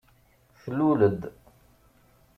[0.61, 1.21] Tulel-d.